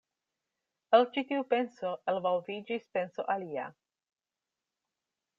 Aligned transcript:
El 0.97 1.03
ĉi 1.17 1.23
tiu 1.31 1.43
penso 1.51 1.91
elvolviĝis 2.13 2.87
penso 2.97 3.25
alia. 3.35 3.67